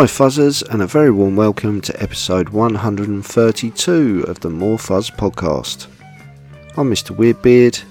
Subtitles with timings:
[0.00, 5.88] Hi Fuzzers, and a very warm welcome to episode 132 of the More Fuzz podcast.
[6.78, 7.14] I'm Mr.
[7.14, 7.84] Weirdbeard,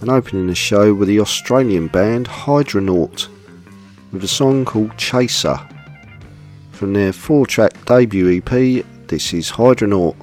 [0.00, 3.26] and opening the show with the Australian band Hydronaut
[4.12, 5.58] with a song called Chaser.
[6.70, 10.14] From their four track debut EP, this is Hydronaut.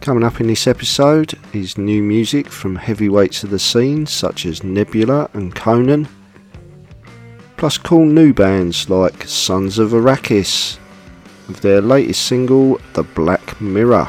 [0.00, 4.64] Coming up in this episode is new music from heavyweights of the scene such as
[4.64, 6.08] Nebula and Conan
[7.62, 10.78] plus cool new bands like Sons of Arrakis
[11.46, 14.08] with their latest single The Black Mirror.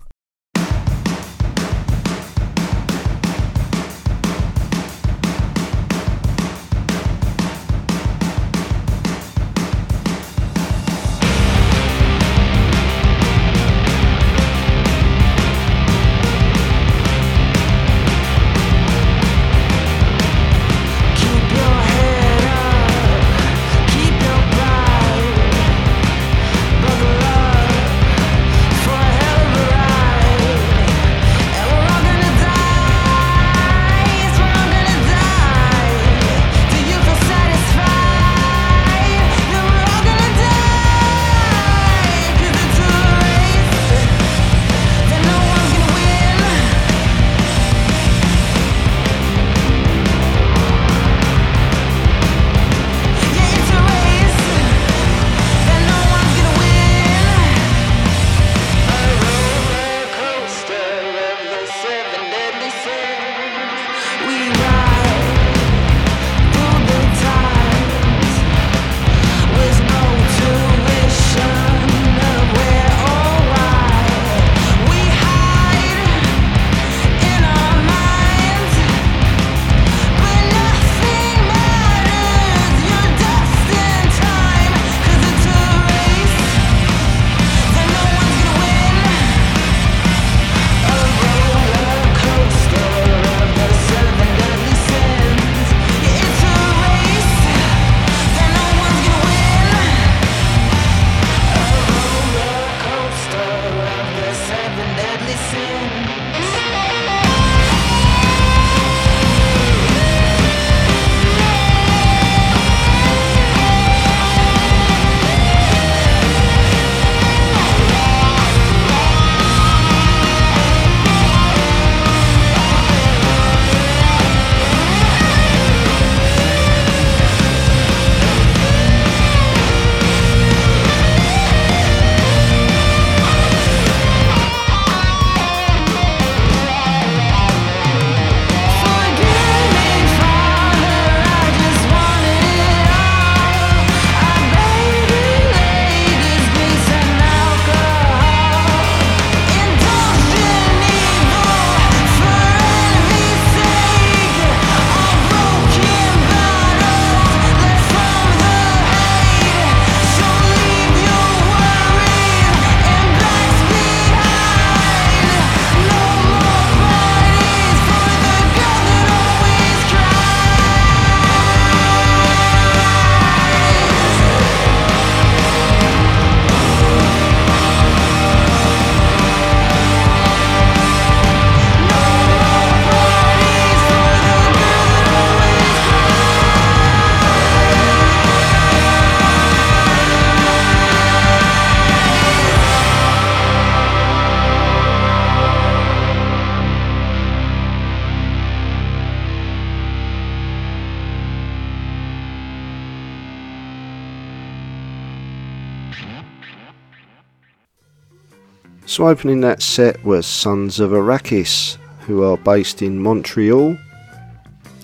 [209.01, 213.75] So opening that set was Sons of Arrakis, who are based in Montreal.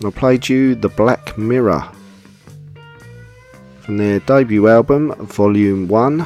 [0.04, 1.88] I played you The Black Mirror
[3.82, 6.22] from their debut album, Volume 1,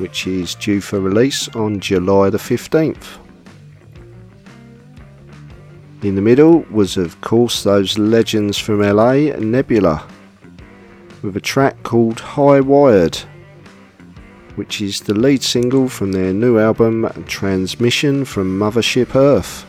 [0.00, 3.06] which is due for release on July the 15th.
[6.02, 10.06] In the middle was, of course, those legends from LA, Nebula,
[11.22, 13.18] with a track called High Wired
[14.56, 19.62] which is the lead single from their new album Transmission from Mothership Earth,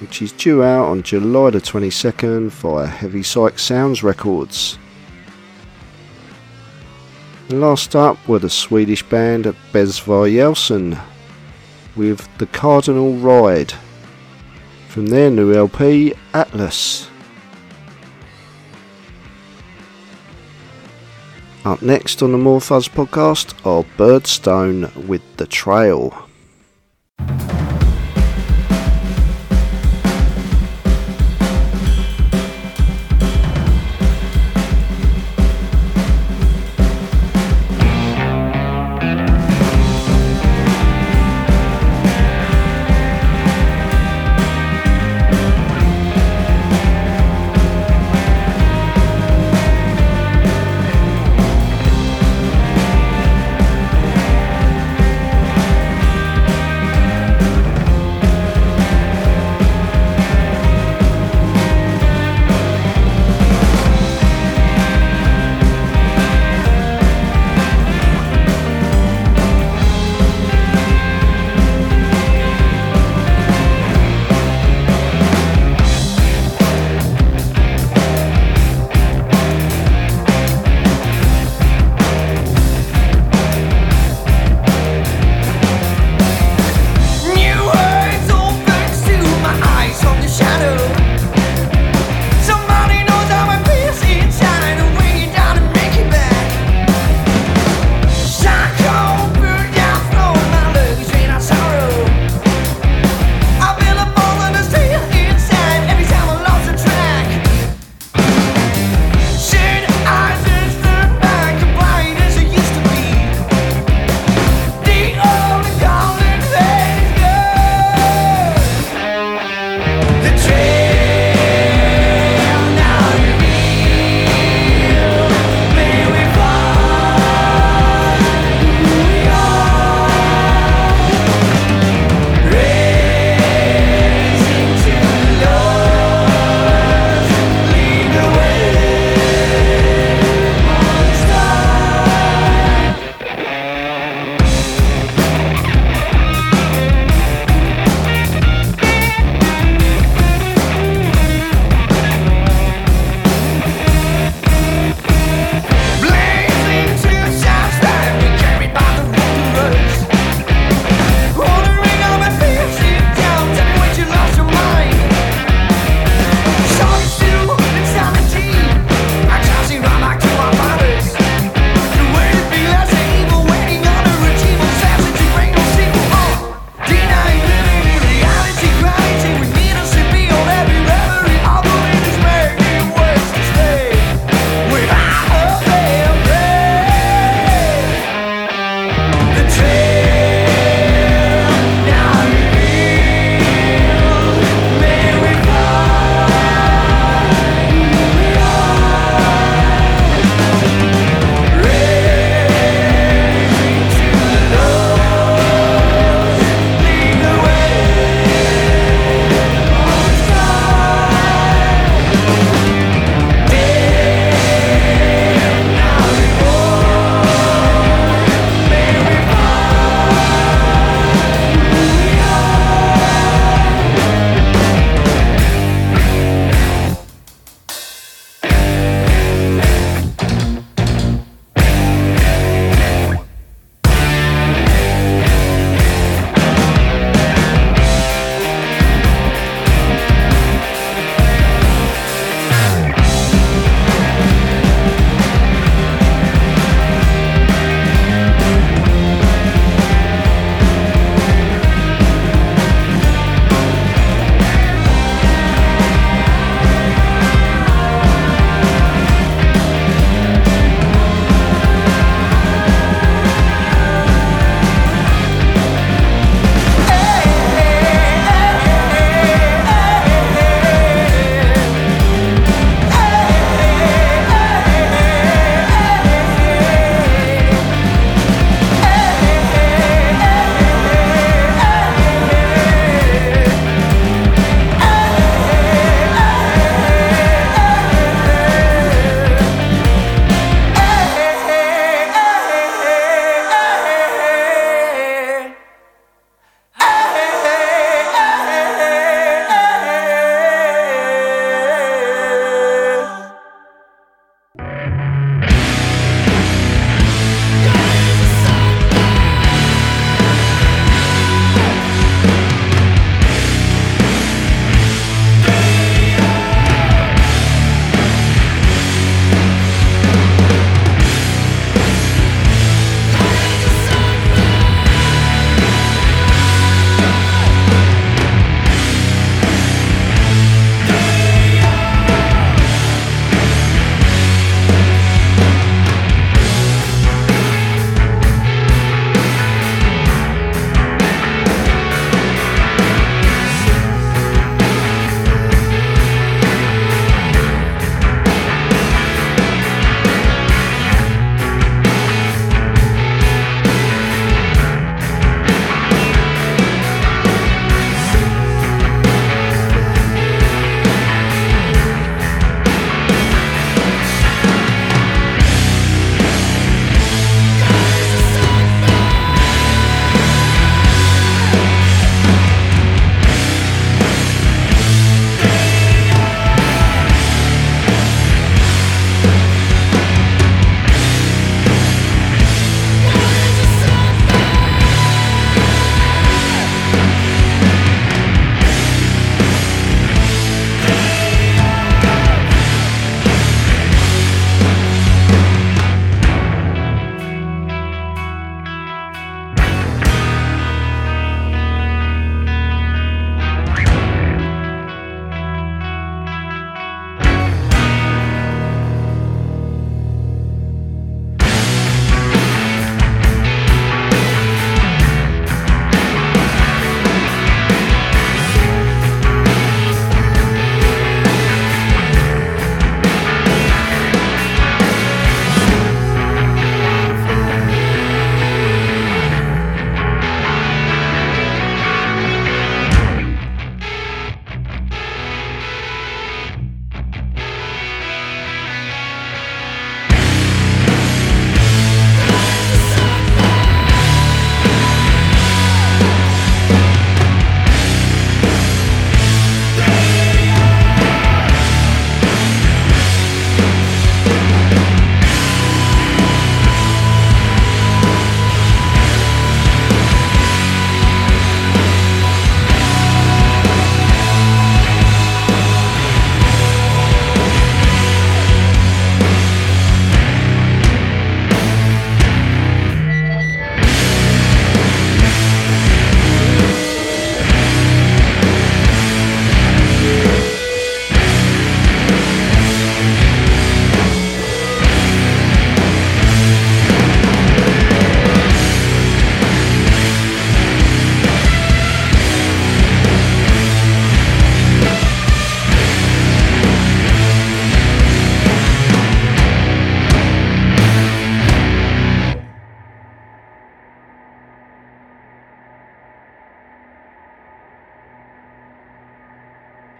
[0.00, 4.78] which is due out on July the 22nd via Heavy Psych Sounds Records.
[7.48, 11.00] And last up were the Swedish band Besvärjelsen
[11.96, 13.72] with The Cardinal Ride
[14.88, 17.08] from their new LP Atlas.
[21.68, 26.14] Up next on the More Fuzz podcast are Birdstone with The Trail.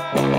[0.00, 0.29] The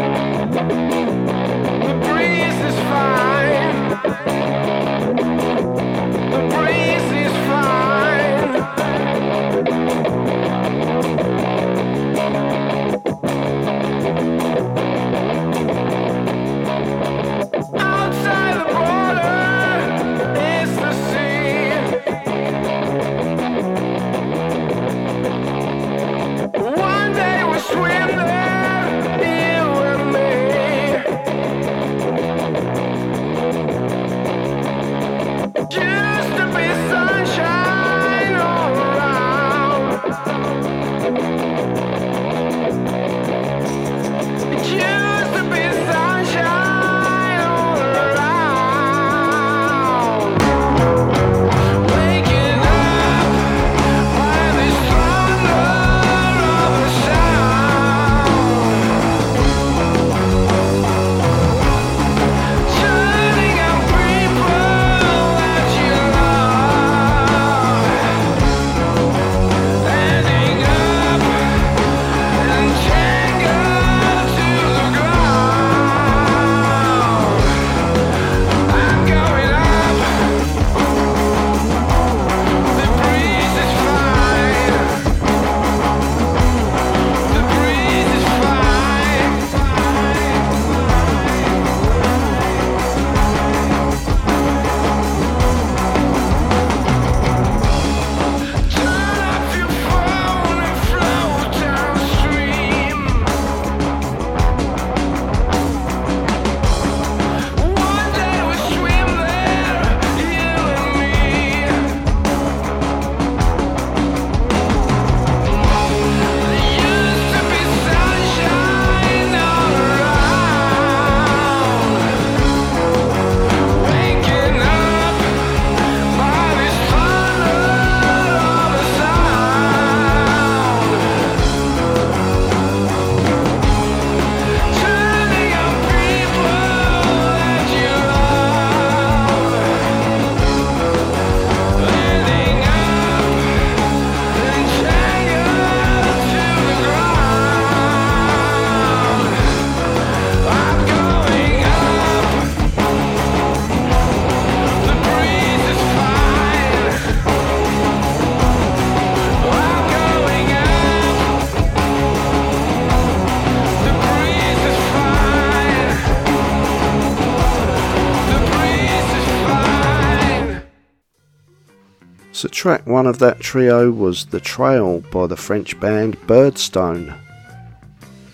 [172.62, 177.19] track one of that trio was The Trail by the French band Birdstone,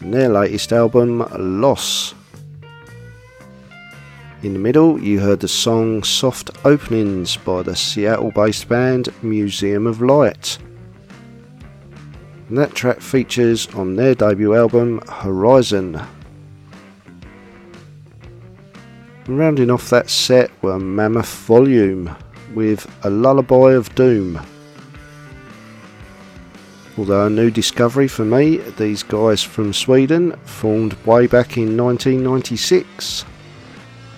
[0.01, 1.25] and their latest album,
[1.61, 2.13] Loss.
[4.43, 9.87] In the middle, you heard the song Soft Openings by the Seattle based band Museum
[9.87, 10.57] of Light.
[12.49, 16.01] And that track features on their debut album, Horizon.
[19.23, 22.13] And rounding off that set were Mammoth Volume
[22.53, 24.41] with A Lullaby of Doom.
[26.97, 33.25] Although a new discovery for me, these guys from Sweden formed way back in 1996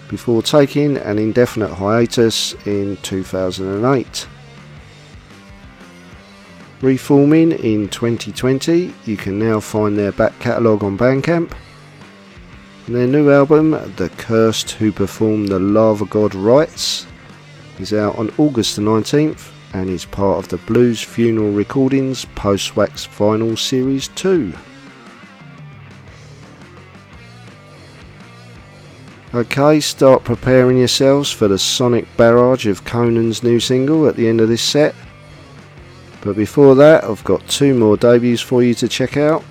[0.07, 4.27] before taking an indefinite hiatus in 2008.
[6.81, 11.51] Reforming in 2020, you can now find their back catalogue on Bandcamp.
[12.87, 17.05] And their new album, The Cursed Who Perform the Lava God Rites,
[17.79, 22.75] is out on August the 19th and is part of the Blues Funeral Recordings Post
[22.75, 24.53] Wax Vinyl Series 2.
[29.33, 34.41] Okay, start preparing yourselves for the sonic barrage of Conan's new single at the end
[34.41, 34.95] of this set.
[36.21, 39.43] But before that, I've got two more debuts for you to check out.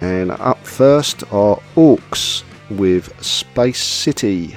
[0.00, 4.56] And up first are AAWKS with Space City.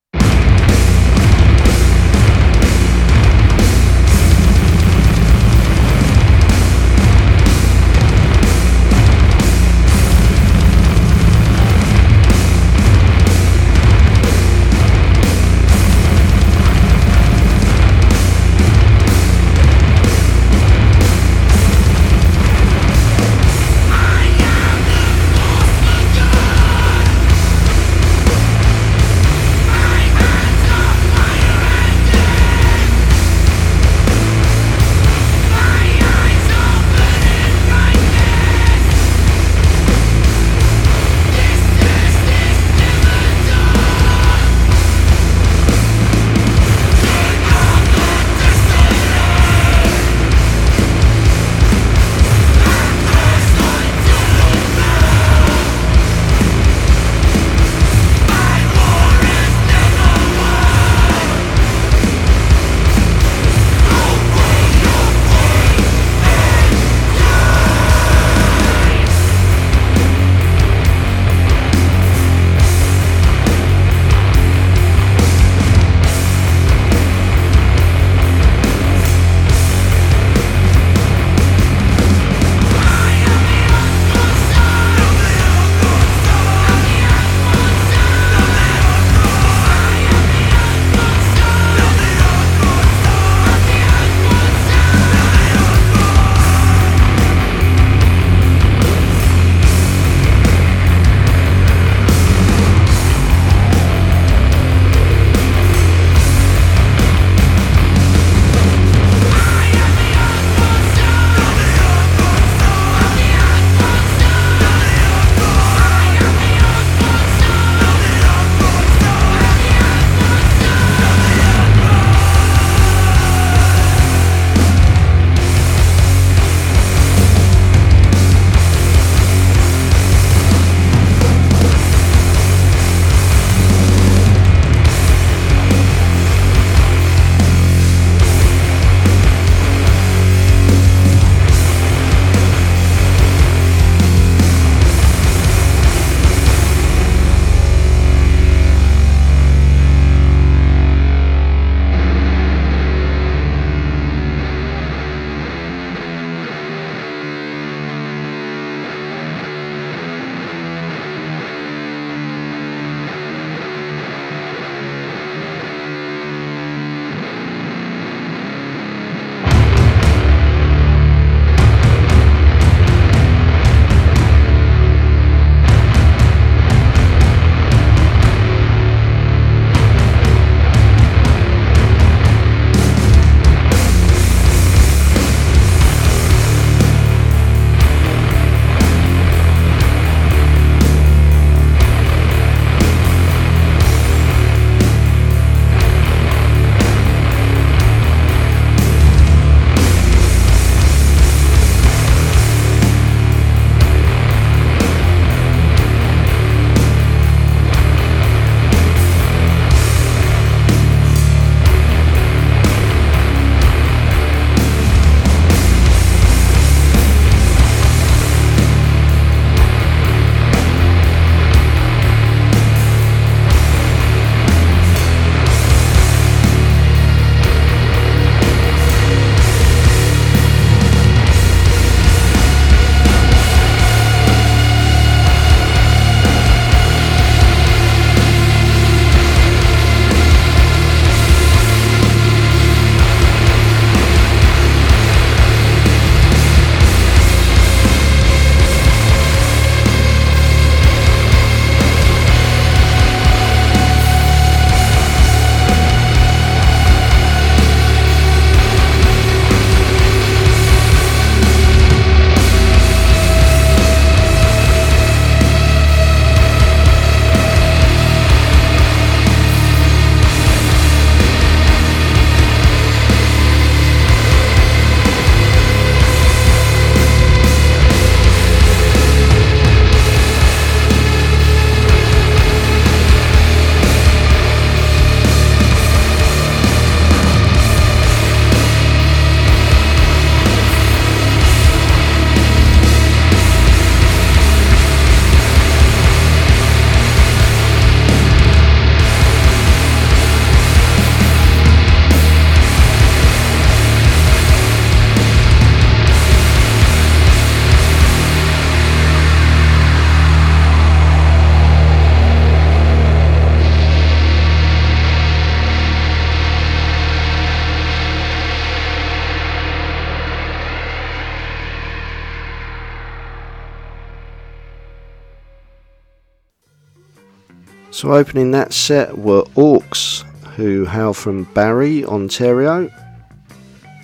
[328.01, 330.23] So opening that set were AAWKS,
[330.55, 332.89] who hail from Barrie, Ontario.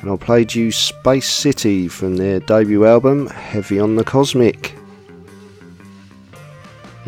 [0.01, 4.75] And I played you Space City from their debut album Heavy on the Cosmic.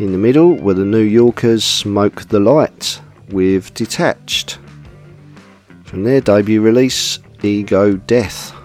[0.00, 4.58] In the middle were the New Yorkers Smoke the Light with Detached
[5.84, 8.59] from their debut release Ego Death.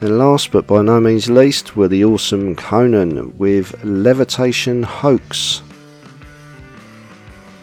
[0.00, 5.62] And last but by no means least were the awesome Conan with Levitation Hoax.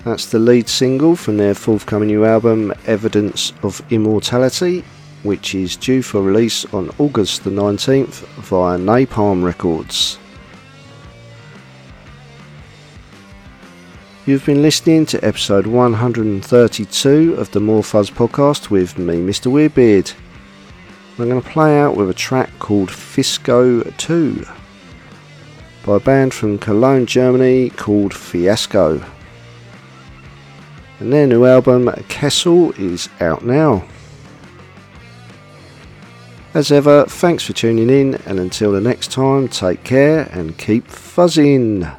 [0.03, 4.83] That's the lead single from their forthcoming new album Evidence of Immortality,
[5.21, 10.17] which is due for release on August the 19th via Napalm Records.
[14.25, 19.51] You've been listening to episode 132 of the More Fuzz podcast with me, Mr.
[19.51, 20.13] Weirdbeard.
[21.19, 24.47] I'm going to play out with a track called Fisco 2
[25.85, 28.99] by a band from Cologne, Germany called Fiasco.
[30.99, 33.85] And their new album, Kessel, is out now.
[36.55, 40.87] As ever, thanks for tuning in, and until the next time, take care and keep
[40.87, 41.95] fuzzing.